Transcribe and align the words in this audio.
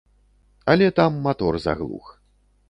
Але 0.73 0.87
там 1.01 1.19
матор 1.27 1.61
заглух. 1.67 2.07